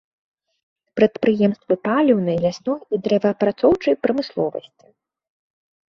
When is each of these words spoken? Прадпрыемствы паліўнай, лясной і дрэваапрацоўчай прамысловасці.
Прадпрыемствы 0.99 1.73
паліўнай, 1.87 2.37
лясной 2.47 2.79
і 2.97 3.03
дрэваапрацоўчай 3.09 3.95
прамысловасці. 4.07 4.87